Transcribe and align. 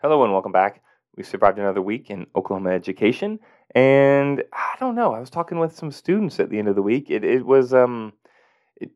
Hello 0.00 0.22
and 0.22 0.32
welcome 0.32 0.52
back. 0.52 0.80
We 1.16 1.24
survived 1.24 1.58
another 1.58 1.82
week 1.82 2.08
in 2.08 2.28
Oklahoma 2.36 2.70
education, 2.70 3.40
and 3.74 4.44
I 4.52 4.76
don't 4.78 4.94
know. 4.94 5.12
I 5.12 5.18
was 5.18 5.28
talking 5.28 5.58
with 5.58 5.74
some 5.74 5.90
students 5.90 6.38
at 6.38 6.50
the 6.50 6.58
end 6.60 6.68
of 6.68 6.76
the 6.76 6.82
week. 6.82 7.10
It 7.10 7.24
it 7.24 7.44
was 7.44 7.74
um, 7.74 8.12
it 8.76 8.92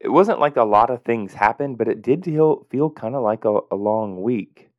it 0.00 0.08
wasn't 0.08 0.40
like 0.40 0.56
a 0.56 0.64
lot 0.64 0.90
of 0.90 1.04
things 1.04 1.34
happened, 1.34 1.78
but 1.78 1.86
it 1.86 2.02
did 2.02 2.24
feel 2.24 2.66
feel 2.68 2.90
kind 2.90 3.14
of 3.14 3.22
like 3.22 3.44
a, 3.44 3.60
a 3.70 3.76
long 3.76 4.22
week. 4.22 4.72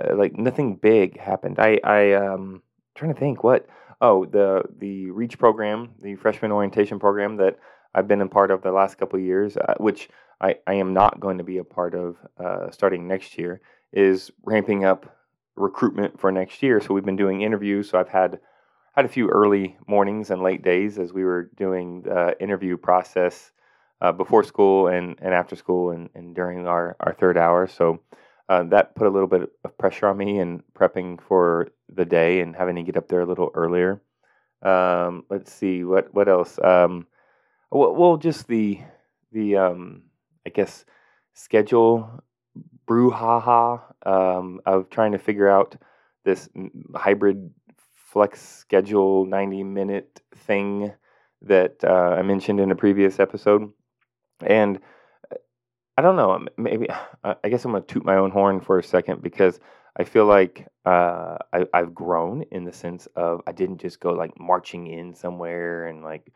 Uh, 0.00 0.14
like 0.14 0.38
nothing 0.38 0.76
big 0.76 1.18
happened. 1.18 1.58
I 1.58 1.80
I 1.82 2.12
um 2.12 2.62
trying 2.94 3.12
to 3.12 3.18
think 3.18 3.42
what 3.42 3.66
oh 4.00 4.26
the 4.26 4.62
the 4.78 5.10
Reach 5.10 5.40
program, 5.40 5.90
the 6.00 6.14
freshman 6.14 6.52
orientation 6.52 7.00
program 7.00 7.36
that 7.38 7.58
I've 7.96 8.06
been 8.06 8.20
a 8.20 8.28
part 8.28 8.52
of 8.52 8.62
the 8.62 8.70
last 8.70 8.96
couple 8.96 9.18
years, 9.18 9.56
uh, 9.56 9.74
which 9.78 10.08
I 10.40 10.58
I 10.68 10.74
am 10.74 10.94
not 10.94 11.18
going 11.18 11.38
to 11.38 11.44
be 11.44 11.58
a 11.58 11.64
part 11.64 11.96
of 11.96 12.16
uh, 12.38 12.70
starting 12.70 13.08
next 13.08 13.36
year, 13.36 13.60
is 13.92 14.30
ramping 14.44 14.84
up 14.84 15.15
recruitment 15.56 16.20
for 16.20 16.30
next 16.30 16.62
year. 16.62 16.80
So 16.80 16.94
we've 16.94 17.04
been 17.04 17.16
doing 17.16 17.42
interviews. 17.42 17.90
So 17.90 17.98
I've 17.98 18.08
had 18.08 18.38
had 18.94 19.04
a 19.04 19.08
few 19.08 19.28
early 19.28 19.76
mornings 19.86 20.30
and 20.30 20.42
late 20.42 20.62
days 20.62 20.98
as 20.98 21.12
we 21.12 21.24
were 21.24 21.50
doing 21.56 22.02
the 22.02 22.34
interview 22.40 22.78
process 22.78 23.52
uh, 24.00 24.12
before 24.12 24.42
school 24.42 24.88
and, 24.88 25.18
and 25.20 25.34
after 25.34 25.54
school 25.54 25.90
and, 25.90 26.08
and 26.14 26.34
during 26.34 26.66
our, 26.66 26.96
our 27.00 27.12
third 27.12 27.36
hour. 27.36 27.66
So 27.66 28.00
uh, 28.48 28.62
that 28.64 28.94
put 28.94 29.06
a 29.06 29.10
little 29.10 29.28
bit 29.28 29.50
of 29.64 29.78
pressure 29.78 30.08
on 30.08 30.16
me 30.16 30.38
in 30.38 30.62
prepping 30.74 31.20
for 31.20 31.68
the 31.94 32.04
day 32.04 32.40
and 32.40 32.56
having 32.56 32.76
to 32.76 32.82
get 32.82 32.96
up 32.96 33.08
there 33.08 33.20
a 33.20 33.26
little 33.26 33.50
earlier. 33.54 34.00
Um, 34.62 35.24
let's 35.28 35.52
see 35.52 35.84
what 35.84 36.12
what 36.14 36.28
else. 36.28 36.58
Um, 36.62 37.06
well, 37.70 37.94
well, 37.94 38.16
just 38.16 38.48
the 38.48 38.80
the 39.32 39.56
um, 39.56 40.04
I 40.46 40.50
guess 40.50 40.84
schedule 41.34 42.22
brouhaha 42.86 43.82
um, 44.04 44.60
of 44.66 44.90
trying 44.90 45.12
to 45.12 45.18
figure 45.18 45.48
out 45.48 45.76
this 46.24 46.48
hybrid 46.94 47.50
flex 47.94 48.40
schedule 48.40 49.26
90 49.26 49.64
minute 49.64 50.20
thing 50.34 50.92
that 51.42 51.76
uh, 51.84 52.16
I 52.18 52.22
mentioned 52.22 52.60
in 52.60 52.70
a 52.70 52.76
previous 52.76 53.20
episode. 53.20 53.70
And 54.44 54.78
uh, 55.30 55.36
I 55.96 56.02
don't 56.02 56.16
know, 56.16 56.46
maybe, 56.56 56.88
I 57.24 57.48
guess 57.48 57.64
I'm 57.64 57.72
going 57.72 57.82
to 57.82 57.92
toot 57.92 58.04
my 58.04 58.16
own 58.16 58.30
horn 58.30 58.60
for 58.60 58.78
a 58.78 58.82
second 58.82 59.22
because 59.22 59.60
I 59.98 60.04
feel 60.04 60.26
like 60.26 60.66
uh, 60.84 61.38
I, 61.52 61.66
I've 61.72 61.94
grown 61.94 62.42
in 62.50 62.64
the 62.64 62.72
sense 62.72 63.06
of 63.16 63.40
I 63.46 63.52
didn't 63.52 63.80
just 63.80 64.00
go 64.00 64.12
like 64.12 64.38
marching 64.38 64.86
in 64.86 65.14
somewhere 65.14 65.86
and 65.86 66.02
like 66.02 66.32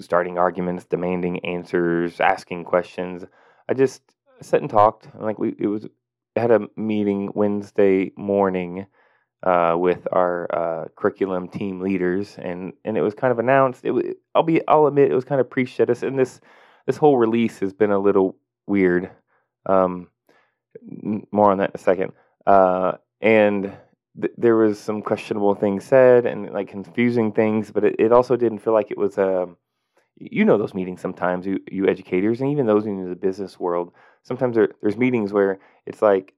starting 0.00 0.38
arguments, 0.38 0.84
demanding 0.84 1.44
answers, 1.44 2.20
asking 2.20 2.64
questions. 2.64 3.24
I 3.68 3.74
just 3.74 4.02
sat 4.40 4.60
and 4.60 4.70
talked. 4.70 5.08
Like 5.18 5.38
we, 5.38 5.54
it 5.58 5.66
was 5.66 5.86
had 6.34 6.50
a 6.50 6.68
meeting 6.76 7.30
Wednesday 7.34 8.12
morning 8.16 8.86
uh, 9.42 9.76
with 9.78 10.06
our 10.12 10.48
uh, 10.54 10.88
curriculum 10.96 11.48
team 11.48 11.80
leaders, 11.80 12.36
and 12.38 12.72
and 12.84 12.96
it 12.96 13.02
was 13.02 13.14
kind 13.14 13.32
of 13.32 13.38
announced. 13.38 13.84
It 13.84 13.92
was, 13.92 14.04
I'll 14.34 14.42
be, 14.42 14.66
I'll 14.66 14.86
admit, 14.86 15.10
it 15.10 15.14
was 15.14 15.24
kind 15.24 15.40
of 15.40 15.48
pre-shit 15.48 15.88
and 16.02 16.18
this 16.18 16.40
this 16.86 16.96
whole 16.96 17.18
release 17.18 17.58
has 17.60 17.72
been 17.72 17.90
a 17.90 17.98
little 17.98 18.36
weird. 18.66 19.10
Um, 19.66 20.08
more 21.32 21.50
on 21.50 21.58
that 21.58 21.70
in 21.70 21.76
a 21.76 21.78
second. 21.78 22.12
Uh, 22.46 22.92
and 23.20 23.72
th- 24.20 24.34
there 24.36 24.56
was 24.56 24.78
some 24.78 25.02
questionable 25.02 25.54
things 25.54 25.84
said 25.84 26.26
and 26.26 26.52
like 26.52 26.68
confusing 26.68 27.32
things, 27.32 27.70
but 27.70 27.84
it, 27.84 27.96
it 27.98 28.12
also 28.12 28.36
didn't 28.36 28.58
feel 28.58 28.72
like 28.72 28.90
it 28.90 28.98
was 28.98 29.18
a. 29.18 29.48
You 30.18 30.44
know 30.44 30.58
those 30.58 30.74
meetings 30.74 31.00
sometimes, 31.00 31.46
you, 31.46 31.60
you 31.70 31.86
educators, 31.86 32.40
and 32.40 32.50
even 32.50 32.66
those 32.66 32.86
in 32.86 33.08
the 33.08 33.16
business 33.16 33.60
world 33.60 33.92
sometimes 34.26 34.56
there, 34.56 34.70
there's 34.82 34.96
meetings 34.96 35.32
where 35.32 35.58
it's 35.86 36.02
like 36.02 36.34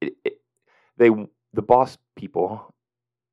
it, 0.00 0.12
it, 0.24 0.34
they 0.98 1.10
the 1.52 1.62
boss 1.62 1.96
people 2.14 2.74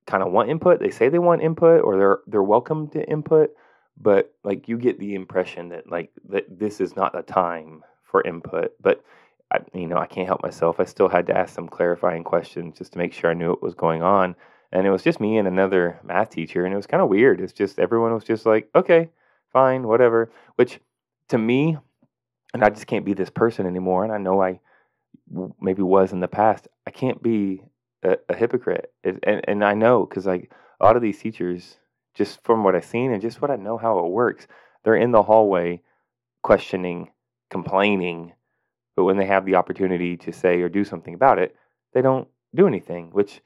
kind 0.08 0.24
of 0.24 0.32
want 0.32 0.50
input. 0.50 0.80
They 0.80 0.90
say 0.90 1.10
they 1.10 1.20
want 1.20 1.44
input 1.44 1.84
or 1.84 1.98
they're 1.98 2.20
they're 2.28 2.44
welcome 2.44 2.88
to 2.90 3.08
input, 3.08 3.52
but 3.98 4.34
like 4.44 4.68
you 4.68 4.78
get 4.78 5.00
the 5.00 5.16
impression 5.16 5.70
that 5.70 5.90
like 5.90 6.12
that 6.30 6.60
this 6.60 6.80
is 6.80 6.96
not 6.96 7.14
the 7.14 7.22
time 7.22 7.84
for 8.04 8.23
input. 8.23 8.72
But 8.82 9.04
I, 9.52 9.60
you 9.73 9.88
know, 9.88 9.98
I 9.98 10.08
can't 10.08 10.28
help 10.28 10.42
myself. 10.42 10.80
I 10.80 10.86
still 10.86 11.10
had 11.10 11.28
to 11.28 11.38
ask 11.38 11.54
some 11.54 11.67
clarifying 11.67 12.23
questions 12.23 12.78
just 12.78 12.94
to 12.94 12.98
make 12.98 13.14
sure 13.14 13.30
I 13.30 13.34
knew 13.34 13.50
what 13.50 13.64
was 13.64 13.76
going 13.76 14.02
on. 14.02 14.36
And 14.72 14.86
it 14.86 14.92
was 14.92 15.04
just 15.04 15.22
me 15.22 15.38
and 15.38 15.48
another 15.48 15.98
math 16.04 16.30
teacher, 16.30 16.66
and 16.66 16.73
it 16.73 16.78
was 16.78 16.88
kind 16.88 17.02
of 17.02 17.08
weird. 17.08 17.40
It's 17.40 17.54
just 17.54 17.80
everyone 17.80 18.14
was 18.14 18.26
just 18.26 18.46
like, 18.46 18.70
okay, 18.76 19.10
fine, 19.52 19.88
whatever. 19.88 20.32
Which 20.56 20.80
to 21.30 21.38
me 21.38 21.78
and 22.54 22.64
I 22.64 22.70
just 22.70 22.88
can't 22.88 23.06
be 23.06 23.14
this 23.14 23.30
person 23.30 23.66
anymore. 23.66 24.04
And 24.04 24.14
I 24.14 24.18
know 24.18 24.42
I 24.42 24.60
maybe 25.60 25.82
was 25.82 26.12
in 26.12 26.20
the 26.20 26.28
past. 26.28 26.68
I 26.86 26.92
can't 26.92 27.22
be 27.22 27.64
a, 28.04 28.18
a 28.30 28.36
hypocrite, 28.36 28.92
it, 29.04 29.20
and 29.24 29.42
and 29.48 29.64
I 29.64 29.74
know 29.74 30.06
because 30.06 30.26
like 30.26 30.52
a 30.80 30.86
lot 30.86 30.96
of 30.96 31.02
these 31.02 31.20
teachers, 31.20 31.78
just 32.16 32.44
from 32.44 32.64
what 32.64 32.76
I've 32.76 32.86
seen 32.86 33.12
and 33.12 33.22
just 33.22 33.42
what 33.42 33.52
I 33.52 33.56
know 33.56 33.78
how 33.78 34.00
it 34.00 34.10
works, 34.10 34.48
they're 34.84 34.96
in 34.96 35.12
the 35.12 35.24
hallway 35.24 35.82
questioning, 36.44 37.12
complaining, 37.50 38.34
but 38.96 39.04
when 39.04 39.18
they 39.18 39.26
have 39.26 39.46
the 39.46 39.56
opportunity 39.56 40.18
to 40.18 40.32
say 40.32 40.62
or 40.62 40.70
do 40.70 40.84
something 40.84 41.14
about 41.14 41.40
it, 41.40 41.56
they 41.94 42.02
don't 42.02 42.28
do 42.56 42.68
anything. 42.68 43.10
Which 43.12 43.42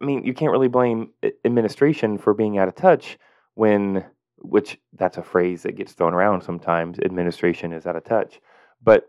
I 0.00 0.04
mean, 0.04 0.24
you 0.24 0.34
can't 0.34 0.52
really 0.52 0.68
blame 0.68 1.10
administration 1.44 2.18
for 2.18 2.34
being 2.34 2.58
out 2.58 2.68
of 2.68 2.74
touch 2.74 3.18
when 3.54 4.04
which 4.42 4.78
that's 4.94 5.18
a 5.18 5.22
phrase 5.22 5.62
that 5.62 5.76
gets 5.76 5.92
thrown 5.92 6.14
around 6.14 6.42
sometimes. 6.42 6.98
Administration 6.98 7.72
is 7.72 7.86
out 7.86 7.96
of 7.96 8.04
touch, 8.04 8.40
but 8.82 9.08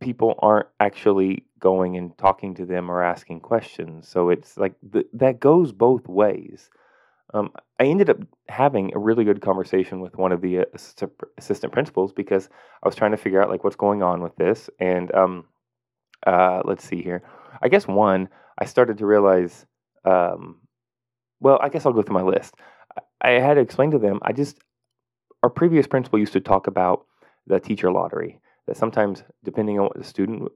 people 0.00 0.34
aren't 0.38 0.68
actually 0.80 1.44
going 1.58 1.96
and 1.96 2.16
talking 2.16 2.54
to 2.54 2.64
them 2.64 2.90
or 2.90 3.02
asking 3.02 3.40
questions. 3.40 4.08
So 4.08 4.30
it's 4.30 4.56
like 4.56 4.74
th- 4.92 5.06
that 5.14 5.40
goes 5.40 5.72
both 5.72 6.08
ways. 6.08 6.70
Um, 7.34 7.50
I 7.78 7.84
ended 7.84 8.08
up 8.08 8.18
having 8.48 8.94
a 8.94 8.98
really 8.98 9.24
good 9.24 9.42
conversation 9.42 10.00
with 10.00 10.16
one 10.16 10.32
of 10.32 10.40
the 10.40 10.66
assistant, 10.72 11.12
assistant 11.36 11.72
principals 11.72 12.12
because 12.12 12.48
I 12.82 12.88
was 12.88 12.96
trying 12.96 13.10
to 13.10 13.18
figure 13.18 13.42
out 13.42 13.50
like 13.50 13.64
what's 13.64 13.76
going 13.76 14.02
on 14.02 14.22
with 14.22 14.34
this. 14.36 14.70
And 14.80 15.14
um, 15.14 15.44
uh, 16.26 16.62
let's 16.64 16.84
see 16.84 17.02
here. 17.02 17.22
I 17.60 17.68
guess 17.68 17.86
one, 17.86 18.28
I 18.58 18.64
started 18.64 18.98
to 18.98 19.06
realize. 19.06 19.66
Um, 20.04 20.60
well, 21.40 21.58
I 21.62 21.68
guess 21.68 21.86
I'll 21.86 21.92
go 21.92 22.02
through 22.02 22.14
my 22.14 22.22
list. 22.22 22.54
I 23.20 23.30
had 23.30 23.54
to 23.54 23.60
explain 23.60 23.90
to 23.92 23.98
them, 23.98 24.20
I 24.22 24.32
just, 24.32 24.58
our 25.42 25.50
previous 25.50 25.86
principal 25.86 26.18
used 26.18 26.32
to 26.34 26.40
talk 26.40 26.66
about 26.66 27.06
the 27.46 27.60
teacher 27.60 27.90
lottery, 27.90 28.40
that 28.66 28.76
sometimes, 28.76 29.22
depending 29.44 29.78
on 29.78 29.86
what 29.86 29.96
the 29.96 30.04
student 30.04 30.52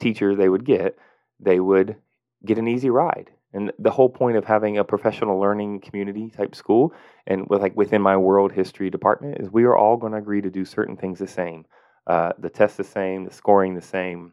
teacher 0.00 0.34
they 0.34 0.48
would 0.48 0.64
get, 0.64 0.98
they 1.40 1.60
would 1.60 1.96
get 2.44 2.58
an 2.58 2.68
easy 2.68 2.90
ride. 2.90 3.30
And 3.52 3.72
the 3.78 3.90
whole 3.90 4.10
point 4.10 4.36
of 4.36 4.44
having 4.44 4.76
a 4.76 4.84
professional 4.84 5.40
learning 5.40 5.80
community 5.80 6.30
type 6.30 6.54
school, 6.54 6.92
and 7.26 7.48
with 7.48 7.62
like 7.62 7.76
within 7.76 8.02
my 8.02 8.16
world 8.16 8.52
history 8.52 8.90
department, 8.90 9.38
is 9.40 9.50
we 9.50 9.64
are 9.64 9.76
all 9.76 9.96
going 9.96 10.12
to 10.12 10.18
agree 10.18 10.42
to 10.42 10.50
do 10.50 10.64
certain 10.64 10.96
things 10.96 11.18
the 11.18 11.26
same. 11.26 11.64
Uh, 12.06 12.32
the 12.38 12.50
test 12.50 12.76
the 12.76 12.84
same, 12.84 13.24
the 13.24 13.32
scoring 13.32 13.74
the 13.74 13.80
same, 13.80 14.32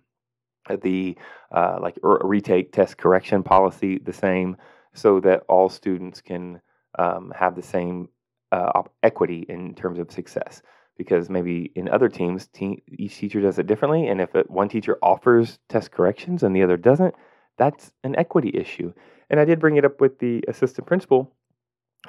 uh, 0.69 0.75
the 0.81 1.17
uh, 1.51 1.79
like 1.81 1.97
retake 2.03 2.71
test 2.71 2.97
correction 2.97 3.43
policy 3.43 3.97
the 3.97 4.13
same, 4.13 4.57
so 4.93 5.19
that 5.21 5.43
all 5.47 5.69
students 5.69 6.21
can 6.21 6.61
um, 6.97 7.33
have 7.35 7.55
the 7.55 7.61
same 7.61 8.09
uh, 8.51 8.83
equity 9.01 9.45
in 9.49 9.73
terms 9.75 9.99
of 9.99 10.11
success. 10.11 10.61
Because 10.95 11.27
maybe 11.27 11.71
in 11.75 11.89
other 11.89 12.07
teams, 12.07 12.47
te- 12.47 12.83
each 12.87 13.17
teacher 13.17 13.41
does 13.41 13.57
it 13.57 13.65
differently, 13.65 14.07
and 14.07 14.21
if 14.21 14.35
it, 14.35 14.49
one 14.49 14.69
teacher 14.69 14.99
offers 15.01 15.57
test 15.67 15.91
corrections 15.91 16.43
and 16.43 16.55
the 16.55 16.61
other 16.61 16.77
doesn't, 16.77 17.15
that's 17.57 17.91
an 18.03 18.15
equity 18.15 18.51
issue. 18.53 18.93
And 19.29 19.39
I 19.39 19.45
did 19.45 19.59
bring 19.59 19.77
it 19.77 19.85
up 19.85 19.99
with 19.99 20.19
the 20.19 20.43
assistant 20.47 20.85
principal 20.85 21.33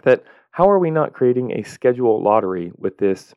that 0.03 0.25
how 0.50 0.69
are 0.69 0.78
we 0.78 0.91
not 0.91 1.15
creating 1.15 1.53
a 1.53 1.62
schedule 1.62 2.22
lottery 2.22 2.72
with 2.77 2.99
this? 2.99 3.34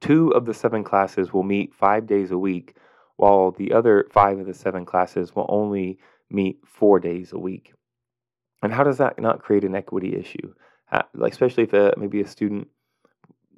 Two 0.00 0.30
of 0.30 0.46
the 0.46 0.54
seven 0.54 0.84
classes 0.84 1.32
will 1.32 1.42
meet 1.42 1.74
five 1.74 2.06
days 2.06 2.30
a 2.30 2.38
week, 2.38 2.76
while 3.16 3.50
the 3.50 3.72
other 3.72 4.06
five 4.10 4.38
of 4.38 4.46
the 4.46 4.54
seven 4.54 4.84
classes 4.84 5.34
will 5.34 5.46
only 5.48 5.98
meet 6.30 6.60
four 6.64 6.98
days 6.98 7.32
a 7.32 7.38
week. 7.38 7.72
And 8.62 8.72
how 8.72 8.84
does 8.84 8.98
that 8.98 9.18
not 9.18 9.42
create 9.42 9.64
an 9.64 9.74
equity 9.74 10.16
issue? 10.16 10.54
like 11.14 11.32
especially 11.32 11.64
if 11.64 11.72
a, 11.72 11.92
maybe 11.96 12.20
a 12.20 12.26
student 12.26 12.68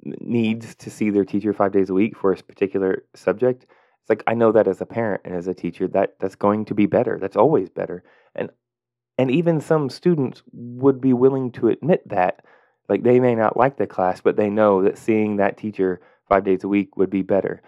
needs 0.03 0.75
to 0.75 0.89
see 0.89 1.09
their 1.09 1.25
teacher 1.25 1.53
five 1.53 1.71
days 1.71 1.89
a 1.89 1.93
week 1.93 2.17
for 2.17 2.31
a 2.31 2.37
particular 2.37 3.03
subject. 3.15 3.63
It's 4.01 4.09
like 4.09 4.23
I 4.27 4.33
know 4.33 4.51
that 4.51 4.67
as 4.67 4.81
a 4.81 4.85
parent 4.85 5.21
and 5.25 5.35
as 5.35 5.47
a 5.47 5.53
teacher 5.53 5.87
that 5.89 6.15
that's 6.19 6.35
going 6.35 6.65
to 6.65 6.73
be 6.73 6.85
better. 6.85 7.17
That's 7.19 7.35
always 7.35 7.69
better. 7.69 8.03
And 8.35 8.49
and 9.17 9.29
even 9.29 9.59
some 9.59 9.89
students 9.89 10.41
would 10.53 11.01
be 11.01 11.13
willing 11.13 11.51
to 11.53 11.67
admit 11.67 12.07
that 12.07 12.43
like 12.87 13.03
they 13.03 13.19
may 13.19 13.35
not 13.35 13.57
like 13.57 13.77
the 13.77 13.87
class, 13.87 14.21
but 14.21 14.37
they 14.37 14.49
know 14.49 14.83
that 14.83 14.97
seeing 14.97 15.35
that 15.35 15.57
teacher 15.57 16.01
five 16.27 16.43
days 16.43 16.63
a 16.63 16.67
week 16.67 16.95
would 16.97 17.09
be 17.09 17.21
better. 17.21 17.61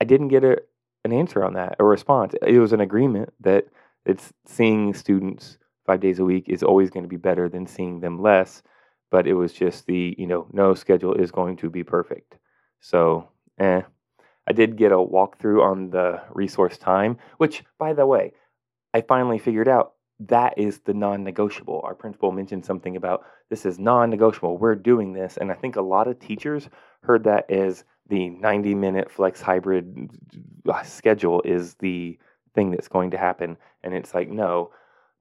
I 0.00 0.04
didn't 0.04 0.28
get 0.28 0.44
a, 0.44 0.56
an 1.04 1.12
answer 1.12 1.44
on 1.44 1.54
that, 1.54 1.76
a 1.78 1.84
response. 1.84 2.34
It 2.44 2.58
was 2.58 2.72
an 2.72 2.80
agreement 2.80 3.32
that 3.40 3.66
it's 4.04 4.32
seeing 4.46 4.94
students 4.94 5.58
five 5.92 6.00
days 6.00 6.18
a 6.20 6.24
week 6.24 6.48
is 6.48 6.62
always 6.62 6.88
going 6.88 7.04
to 7.04 7.08
be 7.08 7.28
better 7.28 7.48
than 7.50 7.66
seeing 7.66 8.00
them 8.00 8.22
less. 8.22 8.62
But 9.10 9.26
it 9.26 9.34
was 9.34 9.52
just 9.52 9.86
the, 9.86 10.14
you 10.18 10.26
know, 10.26 10.46
no 10.52 10.72
schedule 10.74 11.12
is 11.12 11.30
going 11.30 11.58
to 11.58 11.68
be 11.68 11.84
perfect. 11.84 12.38
So, 12.80 13.28
eh. 13.58 13.82
I 14.48 14.52
did 14.52 14.76
get 14.76 14.90
a 14.90 14.96
walkthrough 14.96 15.62
on 15.62 15.90
the 15.90 16.22
resource 16.30 16.78
time, 16.78 17.18
which, 17.36 17.62
by 17.78 17.92
the 17.92 18.06
way, 18.06 18.32
I 18.94 19.02
finally 19.02 19.38
figured 19.38 19.68
out 19.68 19.92
that 20.28 20.54
is 20.56 20.80
the 20.80 20.94
non 20.94 21.24
negotiable. 21.24 21.82
Our 21.84 21.94
principal 21.94 22.32
mentioned 22.32 22.64
something 22.64 22.96
about 22.96 23.24
this 23.50 23.66
is 23.66 23.78
non 23.78 24.08
negotiable. 24.08 24.56
We're 24.56 24.74
doing 24.74 25.12
this. 25.12 25.36
And 25.36 25.52
I 25.52 25.54
think 25.54 25.76
a 25.76 25.82
lot 25.82 26.08
of 26.08 26.18
teachers 26.18 26.70
heard 27.02 27.24
that 27.24 27.50
as 27.50 27.84
the 28.08 28.30
90 28.30 28.74
minute 28.74 29.10
flex 29.10 29.42
hybrid 29.42 30.10
uh, 30.68 30.82
schedule 30.82 31.42
is 31.44 31.74
the 31.74 32.18
thing 32.54 32.70
that's 32.70 32.88
going 32.88 33.10
to 33.10 33.18
happen. 33.18 33.58
And 33.84 33.94
it's 33.94 34.14
like, 34.14 34.30
no, 34.30 34.70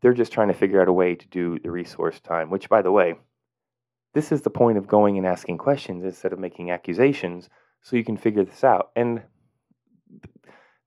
they're 0.01 0.13
just 0.13 0.31
trying 0.31 0.47
to 0.47 0.53
figure 0.53 0.81
out 0.81 0.87
a 0.87 0.93
way 0.93 1.15
to 1.15 1.27
do 1.27 1.59
the 1.59 1.71
resource 1.71 2.19
time, 2.19 2.49
which, 2.49 2.69
by 2.69 2.81
the 2.81 2.91
way, 2.91 3.15
this 4.13 4.31
is 4.31 4.41
the 4.41 4.49
point 4.49 4.77
of 4.77 4.87
going 4.87 5.17
and 5.17 5.25
asking 5.25 5.57
questions 5.57 6.03
instead 6.03 6.33
of 6.33 6.39
making 6.39 6.71
accusations 6.71 7.49
so 7.81 7.95
you 7.95 8.03
can 8.03 8.17
figure 8.17 8.43
this 8.43 8.63
out. 8.63 8.91
And 8.95 9.21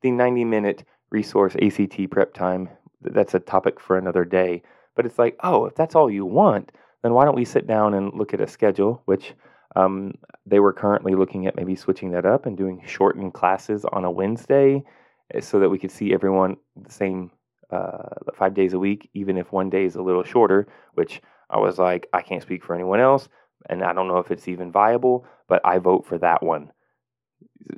the 0.02 0.10
90 0.10 0.44
minute 0.44 0.84
resource 1.10 1.56
ACT 1.62 2.10
prep 2.10 2.34
time, 2.34 2.68
that's 3.00 3.34
a 3.34 3.40
topic 3.40 3.80
for 3.80 3.96
another 3.96 4.24
day. 4.24 4.62
But 4.94 5.06
it's 5.06 5.18
like, 5.18 5.36
oh, 5.42 5.66
if 5.66 5.74
that's 5.74 5.94
all 5.94 6.10
you 6.10 6.26
want, 6.26 6.72
then 7.02 7.14
why 7.14 7.24
don't 7.24 7.36
we 7.36 7.44
sit 7.44 7.66
down 7.66 7.94
and 7.94 8.12
look 8.14 8.34
at 8.34 8.40
a 8.40 8.46
schedule, 8.46 9.02
which 9.06 9.34
um, 9.76 10.14
they 10.46 10.60
were 10.60 10.72
currently 10.72 11.14
looking 11.14 11.46
at 11.46 11.56
maybe 11.56 11.74
switching 11.74 12.12
that 12.12 12.26
up 12.26 12.46
and 12.46 12.56
doing 12.56 12.82
shortened 12.86 13.34
classes 13.34 13.84
on 13.86 14.04
a 14.04 14.10
Wednesday 14.10 14.84
eh, 15.32 15.40
so 15.40 15.58
that 15.60 15.68
we 15.68 15.78
could 15.78 15.90
see 15.90 16.12
everyone 16.12 16.56
the 16.76 16.92
same 16.92 17.30
uh, 17.70 18.08
five 18.34 18.54
days 18.54 18.72
a 18.72 18.78
week, 18.78 19.10
even 19.14 19.36
if 19.36 19.52
one 19.52 19.70
day 19.70 19.84
is 19.84 19.96
a 19.96 20.02
little 20.02 20.24
shorter, 20.24 20.66
which 20.94 21.20
I 21.50 21.58
was 21.58 21.78
like, 21.78 22.08
I 22.12 22.22
can't 22.22 22.42
speak 22.42 22.64
for 22.64 22.74
anyone 22.74 23.00
else, 23.00 23.28
and 23.68 23.82
I 23.82 23.92
don't 23.92 24.08
know 24.08 24.18
if 24.18 24.30
it's 24.30 24.48
even 24.48 24.72
viable, 24.72 25.26
but 25.48 25.60
I 25.64 25.78
vote 25.78 26.06
for 26.06 26.18
that 26.18 26.42
one. 26.42 26.70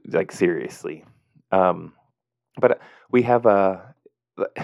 Like 0.08 0.32
seriously. 0.32 1.04
Um, 1.52 1.92
but 2.60 2.80
we 3.10 3.22
have 3.22 3.46
a 3.46 3.94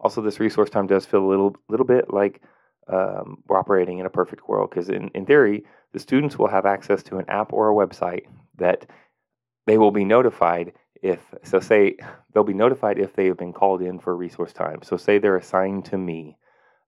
also 0.00 0.20
this 0.20 0.40
resource 0.40 0.70
time 0.70 0.86
does 0.86 1.06
feel 1.06 1.24
a 1.24 1.28
little 1.28 1.56
little 1.68 1.86
bit 1.86 2.12
like 2.12 2.42
um, 2.88 3.42
we're 3.46 3.58
operating 3.58 3.98
in 3.98 4.06
a 4.06 4.10
perfect 4.10 4.48
world 4.48 4.70
because 4.70 4.88
in, 4.88 5.08
in 5.14 5.24
theory 5.24 5.64
the 5.92 5.98
students 5.98 6.38
will 6.38 6.48
have 6.48 6.66
access 6.66 7.02
to 7.04 7.18
an 7.18 7.28
app 7.28 7.52
or 7.52 7.70
a 7.70 7.86
website 7.86 8.24
that 8.56 8.86
they 9.66 9.78
will 9.78 9.92
be 9.92 10.04
notified 10.04 10.72
if 11.02 11.20
so 11.42 11.60
say 11.60 11.96
they'll 12.32 12.44
be 12.44 12.54
notified 12.54 12.98
if 12.98 13.14
they 13.14 13.26
have 13.26 13.36
been 13.36 13.52
called 13.52 13.82
in 13.82 13.98
for 13.98 14.16
resource 14.16 14.52
time. 14.52 14.80
So 14.82 14.96
say 14.96 15.18
they're 15.18 15.36
assigned 15.36 15.84
to 15.86 15.98
me 15.98 16.36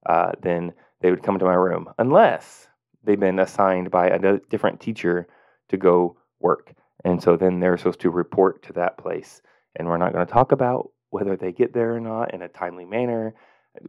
uh, 0.06 0.32
then 0.40 0.72
they 1.00 1.10
would 1.10 1.22
come 1.22 1.38
to 1.38 1.44
my 1.44 1.54
room 1.54 1.88
unless 1.98 2.68
they've 3.02 3.20
been 3.20 3.38
assigned 3.38 3.90
by 3.90 4.08
a 4.08 4.38
different 4.50 4.80
teacher 4.80 5.26
to 5.68 5.76
go 5.76 6.16
work. 6.40 6.72
And 7.04 7.22
so 7.22 7.36
then 7.36 7.60
they're 7.60 7.76
supposed 7.76 8.00
to 8.00 8.10
report 8.10 8.62
to 8.64 8.72
that 8.74 8.96
place. 8.96 9.42
And 9.76 9.88
we're 9.88 9.98
not 9.98 10.12
going 10.12 10.26
to 10.26 10.32
talk 10.32 10.52
about 10.52 10.90
whether 11.10 11.36
they 11.36 11.52
get 11.52 11.74
there 11.74 11.94
or 11.94 12.00
not 12.00 12.32
in 12.32 12.42
a 12.42 12.48
timely 12.48 12.84
manner. 12.84 13.34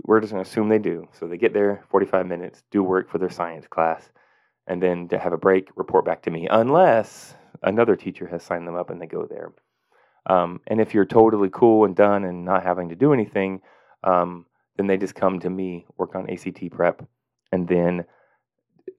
We're 0.03 0.19
just 0.19 0.33
going 0.33 0.43
to 0.43 0.49
assume 0.49 0.67
they 0.67 0.79
do. 0.79 1.07
So 1.13 1.27
they 1.27 1.37
get 1.37 1.53
there 1.53 1.83
45 1.89 2.25
minutes 2.25 2.63
do 2.71 2.83
work 2.83 3.09
for 3.09 3.17
their 3.17 3.29
science 3.29 3.67
class 3.67 4.09
and 4.67 4.81
then 4.81 5.07
to 5.09 5.19
have 5.19 5.33
a 5.33 5.37
break 5.37 5.69
report 5.75 6.05
back 6.05 6.23
to 6.23 6.31
me 6.31 6.47
unless 6.49 7.35
another 7.61 7.95
teacher 7.95 8.27
has 8.27 8.43
signed 8.43 8.67
them 8.67 8.75
up 8.75 8.89
and 8.89 9.01
they 9.01 9.05
go 9.05 9.25
there 9.25 9.51
um, 10.27 10.61
and 10.67 10.81
if 10.81 10.93
you're 10.93 11.05
totally 11.05 11.49
cool 11.51 11.85
and 11.85 11.95
done 11.95 12.23
and 12.23 12.45
not 12.45 12.63
having 12.63 12.89
to 12.89 12.95
do 12.95 13.13
anything, 13.13 13.61
um, 14.03 14.45
then 14.77 14.87
they 14.87 14.97
just 14.97 15.15
come 15.15 15.39
to 15.39 15.49
me, 15.49 15.85
work 15.97 16.15
on 16.15 16.29
ACT 16.29 16.71
prep, 16.71 17.07
and 17.51 17.67
then 17.67 18.05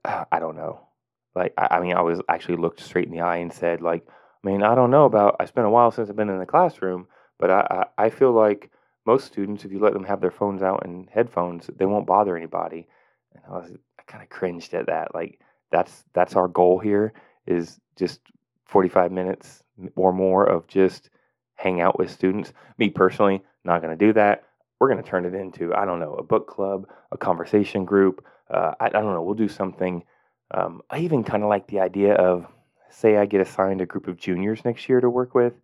uh, 0.05 0.25
I 0.31 0.39
don't 0.39 0.57
know. 0.57 0.87
Like 1.35 1.53
I, 1.59 1.69
I, 1.77 1.81
mean, 1.81 1.95
I 1.95 2.03
was 2.03 2.21
actually 2.29 2.57
looked 2.57 2.81
straight 2.81 3.07
in 3.07 3.13
the 3.13 3.21
eye 3.21 3.39
and 3.39 3.53
said, 3.53 3.83
like, 3.83 4.07
I 4.09 4.47
mean, 4.49 4.63
I 4.63 4.75
don't 4.75 4.91
know 4.91 5.05
about. 5.05 5.37
It's 5.41 5.51
been 5.51 5.65
a 5.65 5.71
while 5.71 5.91
since 5.91 6.09
I've 6.09 6.17
been 6.17 6.31
in 6.31 6.39
the 6.39 6.47
classroom, 6.47 7.09
but 7.39 7.51
I, 7.51 7.85
I, 7.99 8.07
I 8.07 8.11
feel 8.11 8.33
like 8.33 8.71
most 9.05 9.27
students, 9.27 9.65
if 9.65 9.73
you 9.73 9.79
let 9.79 9.93
them 9.93 10.05
have 10.05 10.21
their 10.21 10.31
phones 10.31 10.63
out 10.63 10.85
and 10.85 11.09
headphones, 11.11 11.71
they 11.77 11.87
won't 11.87 12.07
bother 12.07 12.37
anybody. 12.37 12.89
And 13.35 13.43
I 13.49 13.51
was, 13.53 13.73
I 13.99 14.03
kind 14.05 14.23
of 14.23 14.31
cringed 14.31 14.75
at 14.75 14.87
that. 14.87 15.15
Like 15.15 15.41
that's 15.71 16.05
that's 16.15 16.37
our 16.37 16.49
goal 16.49 16.79
here 16.79 17.13
is 17.47 17.79
just 17.97 18.21
45 18.67 19.13
minutes 19.13 19.63
or 19.95 20.13
more 20.13 20.45
of 20.45 20.67
just 20.67 21.11
hang 21.57 21.81
out 21.81 21.99
with 21.99 22.11
students. 22.11 22.53
Me 22.79 22.89
personally, 22.89 23.43
not 23.65 23.83
going 23.83 23.97
to 23.97 24.07
do 24.07 24.13
that. 24.13 24.45
We're 24.79 24.91
going 24.91 25.03
to 25.03 25.09
turn 25.09 25.25
it 25.25 25.35
into, 25.35 25.75
I 25.75 25.85
don't 25.85 26.01
know, 26.01 26.15
a 26.15 26.23
book 26.23 26.47
club, 26.47 26.89
a 27.11 27.17
conversation 27.17 27.85
group. 27.85 28.25
Uh, 28.51 28.73
I, 28.79 28.87
I, 28.87 28.91
don't 28.91 29.13
know, 29.13 29.23
we'll 29.23 29.35
do 29.35 29.49
something. 29.49 30.05
Um, 30.53 30.83
I 30.91 31.01
even 31.01 31.25
kind 31.25 31.43
of 31.43 31.49
like 31.49 31.67
the 31.67 31.81
idea 31.81 32.15
of, 32.15 32.47
say, 32.91 33.17
I 33.17 33.27
get 33.27 33.41
assigned 33.41 33.81
a 33.81 33.87
group 33.87 34.07
of 34.07 34.19
juniors 34.19 34.65
next 34.65 34.89
year 34.89 35.01
to 35.01 35.11
work 35.11 35.35
with, 35.35 35.55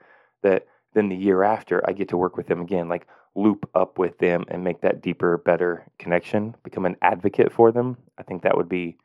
that 0.42 0.66
then 0.94 1.08
the 1.08 1.16
year 1.16 1.42
after 1.42 1.88
I 1.88 1.92
get 1.92 2.08
to 2.08 2.16
work 2.16 2.36
with 2.36 2.46
them 2.46 2.60
again, 2.60 2.88
like 2.88 3.06
loop 3.34 3.68
up 3.74 3.98
with 3.98 4.18
them 4.18 4.44
and 4.48 4.64
make 4.64 4.80
that 4.82 5.02
deeper, 5.02 5.38
better 5.38 5.86
connection, 5.98 6.54
become 6.62 6.84
an 6.84 6.96
advocate 7.00 7.52
for 7.52 7.70
them. 7.72 7.96
I 8.18 8.22
think 8.22 8.42
that 8.42 8.56
would 8.56 8.68
be 8.68 8.96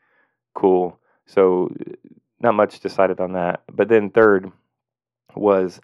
cool. 0.53 0.99
So, 1.25 1.73
not 2.39 2.55
much 2.55 2.79
decided 2.79 3.19
on 3.19 3.33
that. 3.33 3.63
But 3.71 3.87
then, 3.87 4.09
third 4.09 4.51
was 5.35 5.79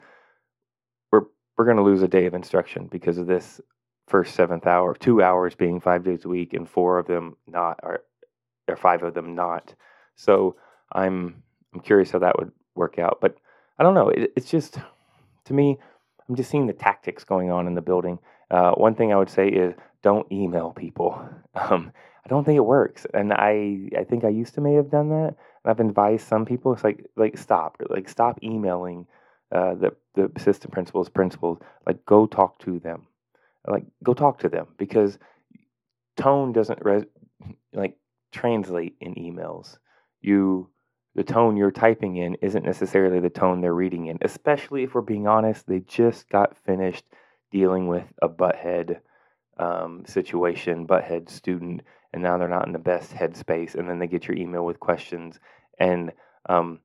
we're 1.63 1.73
going 1.73 1.77
to 1.77 1.89
lose 1.89 2.01
a 2.01 2.09
day 2.09 2.25
of 2.25 2.33
instruction 2.33 2.87
because 2.87 3.17
of 3.17 3.25
this 3.25 3.61
first 4.09 4.35
seventh 4.35 4.67
hour, 4.67 4.93
two 4.93 5.23
hours 5.23 5.55
being 5.55 5.79
five 5.79 6.03
days 6.03 6.25
a 6.25 6.27
week, 6.27 6.51
and 6.51 6.69
four 6.69 6.99
of 6.99 7.07
them 7.07 7.37
not, 7.47 7.79
or, 7.83 8.01
or 8.67 8.75
five 8.75 9.01
of 9.01 9.13
them 9.13 9.33
not. 9.33 9.73
So 10.17 10.57
I'm 10.91 11.41
I'm 11.73 11.79
curious 11.79 12.11
how 12.11 12.19
that 12.19 12.37
would 12.37 12.51
work 12.75 12.99
out. 12.99 13.19
But 13.21 13.37
I 13.79 13.83
don't 13.83 13.93
know. 13.93 14.09
It, 14.09 14.33
it's 14.35 14.51
just 14.51 14.77
to 15.45 15.53
me, 15.53 15.79
I'm 16.27 16.35
just 16.35 16.51
seeing 16.51 16.67
the 16.67 16.73
tactics 16.73 17.23
going 17.23 17.49
on 17.49 17.65
in 17.65 17.75
the 17.75 17.81
building. 17.81 18.19
Uh, 18.51 18.73
one 18.73 18.93
thing 18.93 19.13
I 19.13 19.15
would 19.15 19.29
say 19.29 19.47
is 19.47 19.73
don't 20.01 20.29
email 20.31 20.71
people. 20.71 21.17
Um, 21.55 21.93
I 22.25 22.29
don't 22.29 22.45
think 22.45 22.57
it 22.57 22.65
works, 22.65 23.05
and 23.13 23.31
I 23.31 23.89
I 23.95 24.03
think 24.05 24.23
I 24.23 24.29
used 24.29 24.55
to 24.55 24.61
may 24.61 24.73
have 24.73 24.89
done 24.89 25.09
that. 25.09 25.35
And 25.63 25.67
I've 25.67 25.79
advised 25.79 26.27
some 26.27 26.45
people. 26.45 26.73
It's 26.73 26.83
like 26.83 27.05
like 27.15 27.37
stop, 27.37 27.77
like 27.89 28.09
stop 28.09 28.39
emailing 28.41 29.05
uh, 29.53 29.75
the 29.75 29.95
the 30.15 30.31
assistant 30.35 30.73
principals, 30.73 31.09
principals, 31.09 31.59
like 31.85 32.05
go 32.05 32.25
talk 32.25 32.59
to 32.59 32.79
them, 32.79 33.07
like 33.67 33.85
go 34.03 34.13
talk 34.13 34.39
to 34.39 34.49
them 34.49 34.67
because 34.77 35.17
tone 36.17 36.51
doesn't 36.51 36.79
like 37.73 37.97
translate 38.31 38.95
in 38.99 39.15
emails. 39.15 39.77
You 40.21 40.69
the 41.15 41.23
tone 41.23 41.55
you're 41.55 41.71
typing 41.71 42.15
in 42.15 42.35
isn't 42.41 42.65
necessarily 42.65 43.19
the 43.19 43.29
tone 43.29 43.61
they're 43.61 43.73
reading 43.73 44.07
in. 44.07 44.17
Especially 44.21 44.83
if 44.83 44.95
we're 44.95 45.01
being 45.01 45.27
honest, 45.27 45.67
they 45.67 45.79
just 45.81 46.27
got 46.29 46.57
finished 46.65 47.05
dealing 47.51 47.87
with 47.87 48.05
a 48.21 48.27
butthead 48.27 48.99
um, 49.57 50.03
situation, 50.07 50.87
butthead 50.87 51.29
student, 51.29 51.83
and 52.11 52.23
now 52.23 52.37
they're 52.37 52.47
not 52.47 52.65
in 52.65 52.73
the 52.73 52.79
best 52.79 53.11
headspace. 53.11 53.75
And 53.75 53.87
then 53.87 53.99
they 53.99 54.07
get 54.07 54.27
your 54.27 54.37
email 54.37 54.65
with 54.65 54.79
questions, 54.79 55.39
and 55.77 56.11
um, 56.49 56.79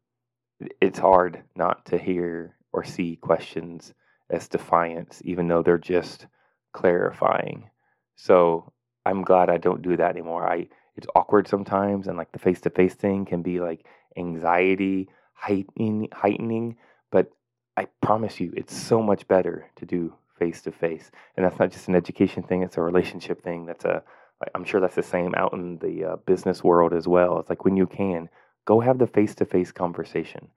it's 0.80 0.98
hard 0.98 1.42
not 1.56 1.86
to 1.86 1.96
hear 1.96 2.54
or 2.72 2.84
see 2.84 3.16
questions 3.16 3.94
as 4.30 4.48
defiance, 4.48 5.22
even 5.24 5.48
though 5.48 5.62
they're 5.62 5.78
just 5.78 6.26
clarifying. 6.72 7.70
So 8.16 8.72
I'm 9.06 9.22
glad 9.22 9.48
I 9.48 9.56
don't 9.56 9.82
do 9.82 9.96
that 9.96 10.10
anymore. 10.10 10.48
I 10.48 10.68
it's 10.96 11.06
awkward 11.14 11.46
sometimes, 11.46 12.08
and 12.08 12.18
like 12.18 12.32
the 12.32 12.38
face 12.40 12.60
to 12.62 12.70
face 12.70 12.94
thing 12.94 13.24
can 13.24 13.42
be 13.42 13.60
like 13.60 13.86
anxiety 14.16 15.08
heightening, 15.32 16.08
heightening. 16.12 16.76
But 17.12 17.30
I 17.76 17.86
promise 18.02 18.40
you, 18.40 18.52
it's 18.56 18.76
so 18.76 19.00
much 19.00 19.28
better 19.28 19.70
to 19.76 19.86
do 19.86 20.14
face 20.38 20.60
to 20.62 20.72
face, 20.72 21.10
and 21.36 21.46
that's 21.46 21.58
not 21.58 21.70
just 21.70 21.88
an 21.88 21.94
education 21.94 22.42
thing; 22.42 22.62
it's 22.62 22.76
a 22.76 22.82
relationship 22.82 23.42
thing. 23.42 23.66
That's 23.66 23.84
a 23.84 24.02
I'm 24.54 24.64
sure 24.64 24.80
that's 24.80 24.94
the 24.94 25.02
same 25.02 25.34
out 25.36 25.52
in 25.52 25.78
the 25.78 26.04
uh, 26.04 26.16
business 26.26 26.62
world 26.62 26.92
as 26.92 27.08
well. 27.08 27.38
It's 27.38 27.48
like 27.48 27.64
when 27.64 27.76
you 27.76 27.86
can 27.86 28.28
go 28.66 28.80
have 28.80 28.98
the 28.98 29.06
face 29.06 29.34
to 29.36 29.44
face 29.44 29.72
conversation, 29.72 30.48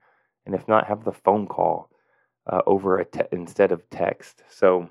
and 0.44 0.54
if 0.54 0.66
not, 0.68 0.88
have 0.88 1.04
the 1.04 1.12
phone 1.12 1.46
call 1.46 1.88
uh, 2.50 2.62
over 2.66 2.98
a 2.98 3.04
te- 3.04 3.22
instead 3.32 3.72
of 3.72 3.88
text. 3.90 4.42
So, 4.50 4.88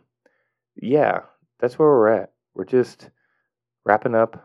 yeah, 0.75 1.21
that's 1.59 1.77
where 1.77 1.89
we're 1.89 2.13
at. 2.13 2.31
We're 2.53 2.65
just 2.65 3.09
wrapping 3.85 4.15
up 4.15 4.43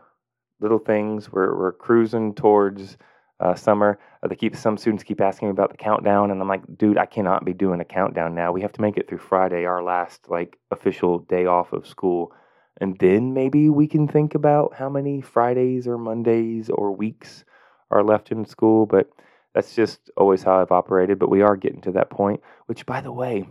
little 0.59 0.79
things. 0.79 1.31
We're 1.31 1.57
we're 1.57 1.71
cruising 1.73 2.33
towards 2.33 2.97
uh, 3.39 3.55
summer. 3.55 3.99
Uh, 4.23 4.27
they 4.27 4.35
keep 4.35 4.55
some 4.55 4.77
students 4.77 5.03
keep 5.03 5.21
asking 5.21 5.47
me 5.47 5.51
about 5.51 5.71
the 5.71 5.77
countdown, 5.77 6.31
and 6.31 6.41
I'm 6.41 6.47
like, 6.47 6.63
dude, 6.77 6.97
I 6.97 7.05
cannot 7.05 7.45
be 7.45 7.53
doing 7.53 7.79
a 7.79 7.85
countdown 7.85 8.33
now. 8.33 8.51
We 8.51 8.61
have 8.61 8.73
to 8.73 8.81
make 8.81 8.97
it 8.97 9.07
through 9.07 9.19
Friday, 9.19 9.65
our 9.65 9.83
last 9.83 10.29
like 10.29 10.57
official 10.71 11.19
day 11.19 11.45
off 11.45 11.73
of 11.73 11.87
school, 11.87 12.33
and 12.81 12.97
then 12.99 13.33
maybe 13.33 13.69
we 13.69 13.87
can 13.87 14.07
think 14.07 14.35
about 14.35 14.73
how 14.75 14.89
many 14.89 15.21
Fridays 15.21 15.87
or 15.87 15.97
Mondays 15.97 16.69
or 16.69 16.91
weeks 16.91 17.43
are 17.91 18.03
left 18.03 18.31
in 18.31 18.45
school. 18.45 18.85
But 18.85 19.09
that's 19.57 19.73
just 19.73 20.11
always 20.15 20.43
how 20.43 20.61
I've 20.61 20.71
operated, 20.71 21.17
but 21.17 21.31
we 21.31 21.41
are 21.41 21.55
getting 21.55 21.81
to 21.81 21.91
that 21.93 22.11
point, 22.11 22.41
which, 22.67 22.85
by 22.85 23.01
the 23.01 23.11
way, 23.11 23.49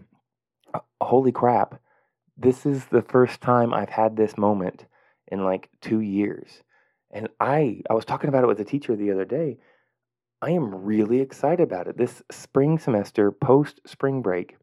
uh, 0.72 0.78
holy 1.00 1.32
crap, 1.32 1.80
this 2.36 2.64
is 2.64 2.84
the 2.84 3.02
first 3.02 3.40
time 3.40 3.74
I've 3.74 3.88
had 3.88 4.16
this 4.16 4.38
moment 4.38 4.86
in 5.26 5.44
like 5.44 5.68
two 5.80 5.98
years. 5.98 6.62
And 7.10 7.28
I, 7.40 7.82
I 7.90 7.94
was 7.94 8.04
talking 8.04 8.28
about 8.28 8.44
it 8.44 8.46
with 8.46 8.60
a 8.60 8.64
teacher 8.64 8.94
the 8.94 9.10
other 9.10 9.24
day. 9.24 9.58
I 10.40 10.50
am 10.50 10.72
really 10.72 11.20
excited 11.20 11.64
about 11.64 11.88
it. 11.88 11.98
This 11.98 12.22
spring 12.30 12.78
semester, 12.78 13.32
post 13.32 13.80
spring 13.84 14.22
break, 14.22 14.58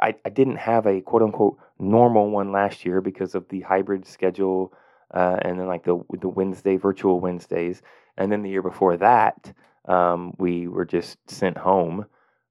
I, 0.00 0.14
I 0.24 0.30
didn't 0.30 0.56
have 0.56 0.86
a 0.86 1.02
quote 1.02 1.20
unquote 1.20 1.58
normal 1.78 2.30
one 2.30 2.52
last 2.52 2.86
year 2.86 3.02
because 3.02 3.34
of 3.34 3.46
the 3.50 3.60
hybrid 3.60 4.06
schedule 4.06 4.72
uh, 5.12 5.36
and 5.42 5.60
then 5.60 5.66
like 5.66 5.84
the 5.84 6.02
the 6.22 6.28
Wednesday 6.28 6.76
virtual 6.76 7.20
Wednesdays, 7.20 7.82
and 8.16 8.32
then 8.32 8.42
the 8.42 8.48
year 8.48 8.62
before 8.62 8.96
that 8.96 9.52
um, 9.86 10.34
we 10.38 10.68
were 10.68 10.84
just 10.84 11.18
sent 11.30 11.56
home. 11.56 12.06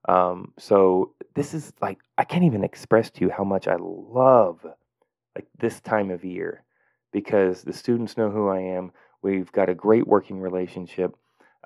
Um, 0.07 0.53
so 0.57 1.13
this 1.36 1.53
is 1.53 1.74
like 1.81 2.00
I 2.17 2.24
can't 2.24 2.43
even 2.43 2.63
express 2.63 3.09
to 3.12 3.21
you 3.21 3.29
how 3.29 3.43
much 3.43 3.67
I 3.67 3.75
love 3.79 4.65
like 5.36 5.48
this 5.59 5.79
time 5.81 6.09
of 6.09 6.25
year 6.25 6.63
because 7.12 7.63
the 7.63 7.74
students 7.74 8.17
know 8.17 8.29
who 8.29 8.50
I 8.50 8.59
am. 8.59 8.91
We've 9.21 9.51
got 9.51 9.69
a 9.69 9.75
great 9.75 10.07
working 10.07 10.39
relationship, 10.39 11.15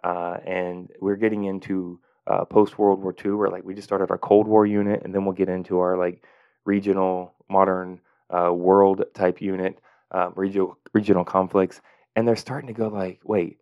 uh, 0.04 0.38
and 0.46 0.90
we're 1.00 1.16
getting 1.16 1.46
into 1.46 2.00
uh, 2.28 2.46
post 2.46 2.78
World 2.80 3.02
War 3.02 3.16
II, 3.24 3.34
where 3.34 3.50
like 3.50 3.64
we 3.64 3.76
just 3.76 3.88
started 3.88 4.10
our 4.10 4.18
Cold 4.18 4.48
War 4.48 4.66
unit, 4.66 5.02
and 5.04 5.14
then 5.14 5.26
we'll 5.26 5.34
get 5.34 5.50
into 5.50 5.80
our 5.80 5.98
like 5.98 6.24
regional 6.66 7.34
modern 7.50 8.00
uh, 8.30 8.52
world 8.52 9.04
type 9.14 9.42
unit, 9.42 9.80
um, 10.12 10.34
regional 10.36 10.78
regional 10.94 11.26
conflicts, 11.26 11.82
and 12.16 12.28
they're 12.28 12.36
starting 12.36 12.68
to 12.68 12.74
go 12.74 12.88
like, 12.88 13.20
wait, 13.24 13.58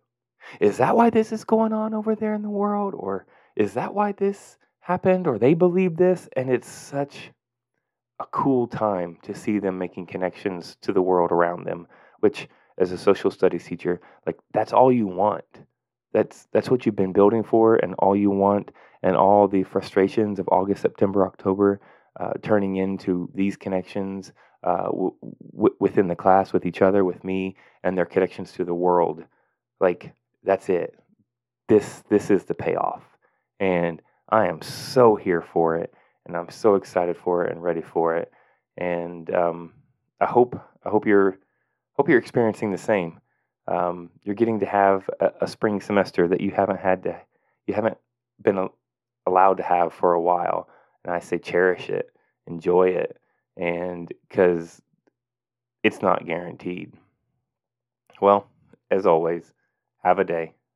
is 0.60 0.78
that 0.78 0.96
why 0.96 1.10
this 1.10 1.32
is 1.32 1.44
going 1.44 1.72
on 1.72 1.94
over 1.94 2.14
there 2.14 2.34
in 2.34 2.42
the 2.42 2.50
world, 2.50 2.94
or 2.96 3.26
is 3.56 3.74
that 3.74 3.94
why 3.94 4.12
this 4.12 4.58
happened, 4.80 5.26
or 5.26 5.38
they 5.38 5.54
believe 5.54 5.96
this? 5.96 6.28
And 6.36 6.50
it's 6.50 6.68
such 6.68 7.30
a 8.20 8.26
cool 8.26 8.66
time 8.66 9.18
to 9.22 9.34
see 9.34 9.58
them 9.58 9.78
making 9.78 10.06
connections 10.06 10.76
to 10.82 10.92
the 10.92 11.02
world 11.02 11.32
around 11.32 11.64
them, 11.64 11.86
which 12.20 12.48
as 12.78 12.92
a 12.92 12.98
social 12.98 13.30
studies 13.30 13.64
teacher, 13.64 14.00
like 14.26 14.38
that's 14.52 14.72
all 14.72 14.92
you 14.92 15.06
want. 15.06 15.44
That's 16.12 16.46
that's 16.52 16.70
what 16.70 16.84
you've 16.84 16.96
been 16.96 17.12
building 17.12 17.42
for, 17.42 17.76
and 17.76 17.94
all 17.98 18.14
you 18.14 18.30
want, 18.30 18.70
and 19.02 19.16
all 19.16 19.48
the 19.48 19.62
frustrations 19.62 20.38
of 20.38 20.48
August, 20.50 20.82
September, 20.82 21.26
October, 21.26 21.80
uh, 22.20 22.34
turning 22.42 22.76
into 22.76 23.30
these 23.34 23.56
connections 23.56 24.32
uh, 24.62 24.84
w- 24.84 25.16
w- 25.52 25.76
within 25.80 26.08
the 26.08 26.14
class, 26.16 26.52
with 26.52 26.66
each 26.66 26.82
other, 26.82 27.04
with 27.04 27.24
me, 27.24 27.56
and 27.82 27.96
their 27.96 28.04
connections 28.04 28.52
to 28.52 28.64
the 28.64 28.74
world. 28.74 29.24
Like 29.80 30.12
that's 30.44 30.68
it. 30.68 30.98
This 31.68 32.02
this 32.08 32.30
is 32.30 32.44
the 32.44 32.54
payoff, 32.54 33.02
and 33.60 34.02
I 34.28 34.46
am 34.46 34.60
so 34.62 35.16
here 35.16 35.42
for 35.42 35.76
it, 35.76 35.94
and 36.26 36.36
I'm 36.36 36.50
so 36.50 36.74
excited 36.74 37.16
for 37.16 37.44
it 37.44 37.52
and 37.52 37.62
ready 37.62 37.82
for 37.82 38.16
it, 38.16 38.32
and 38.76 39.32
um, 39.34 39.72
I 40.20 40.26
hope 40.26 40.60
I 40.84 40.88
hope 40.88 41.06
you're 41.06 41.38
hope 41.94 42.08
you're 42.08 42.18
experiencing 42.18 42.72
the 42.72 42.78
same 42.78 43.20
um, 43.68 44.10
you're 44.22 44.34
getting 44.34 44.60
to 44.60 44.66
have 44.66 45.08
a, 45.20 45.30
a, 45.42 45.46
spring 45.46 45.80
semester 45.80 46.26
that 46.28 46.40
you 46.40 46.50
haven't 46.50 46.80
had 46.80 47.04
to, 47.04 47.16
you 47.66 47.74
haven't 47.74 47.96
been 48.40 48.58
a, 48.58 48.68
allowed 49.26 49.58
to 49.58 49.62
have 49.62 49.92
for 49.92 50.14
a 50.14 50.20
while. 50.20 50.68
And 51.04 51.14
I 51.14 51.20
say 51.20 51.38
cherish 51.38 51.88
it, 51.88 52.10
enjoy 52.46 52.88
it, 52.88 53.18
and 53.56 54.12
because 54.28 54.82
it's 55.82 56.02
not 56.02 56.26
guaranteed. 56.26 56.92
Well, 58.20 58.48
as 58.90 59.06
always, 59.06 59.52
have 60.04 60.18
a 60.18 60.24
day. 60.24 60.52